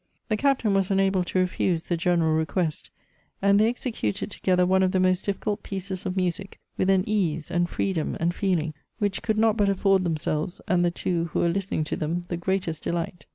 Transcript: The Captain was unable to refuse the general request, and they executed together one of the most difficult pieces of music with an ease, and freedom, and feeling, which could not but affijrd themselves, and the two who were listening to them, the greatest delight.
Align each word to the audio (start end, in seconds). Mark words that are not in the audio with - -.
The 0.29 0.35
Captain 0.37 0.73
was 0.73 0.89
unable 0.89 1.23
to 1.25 1.37
refuse 1.37 1.83
the 1.83 1.95
general 1.95 2.33
request, 2.33 2.89
and 3.39 3.59
they 3.59 3.67
executed 3.69 4.31
together 4.31 4.65
one 4.65 4.81
of 4.81 4.93
the 4.93 4.99
most 4.99 5.25
difficult 5.25 5.61
pieces 5.61 6.07
of 6.07 6.17
music 6.17 6.59
with 6.75 6.89
an 6.89 7.03
ease, 7.07 7.51
and 7.51 7.69
freedom, 7.69 8.17
and 8.19 8.33
feeling, 8.33 8.73
which 8.97 9.21
could 9.21 9.37
not 9.37 9.57
but 9.57 9.67
affijrd 9.69 10.03
themselves, 10.03 10.59
and 10.67 10.83
the 10.83 10.89
two 10.89 11.25
who 11.25 11.39
were 11.41 11.49
listening 11.49 11.83
to 11.83 11.95
them, 11.95 12.23
the 12.29 12.37
greatest 12.37 12.81
delight. 12.81 13.27